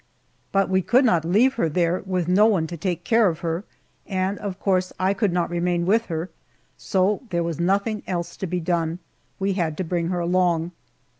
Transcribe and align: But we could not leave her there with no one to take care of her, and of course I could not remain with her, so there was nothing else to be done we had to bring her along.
But 0.51 0.67
we 0.67 0.81
could 0.81 1.05
not 1.05 1.23
leave 1.23 1.53
her 1.61 1.69
there 1.69 2.01
with 2.03 2.27
no 2.27 2.47
one 2.47 2.65
to 2.65 2.75
take 2.75 3.03
care 3.03 3.27
of 3.29 3.41
her, 3.41 3.65
and 4.07 4.39
of 4.39 4.59
course 4.59 4.91
I 4.99 5.13
could 5.13 5.31
not 5.31 5.51
remain 5.51 5.85
with 5.85 6.07
her, 6.07 6.31
so 6.75 7.21
there 7.29 7.43
was 7.43 7.59
nothing 7.59 8.01
else 8.07 8.35
to 8.37 8.47
be 8.47 8.59
done 8.59 8.97
we 9.39 9.53
had 9.53 9.77
to 9.77 9.83
bring 9.83 10.07
her 10.07 10.19
along. 10.19 10.71